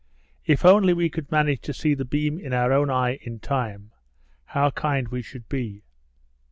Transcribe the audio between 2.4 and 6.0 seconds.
our own eye in time, how kind we should be."